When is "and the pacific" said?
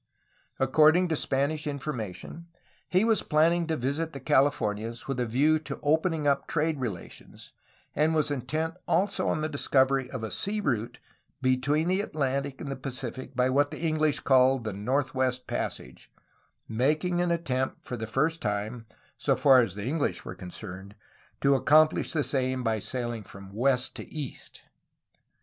12.59-13.35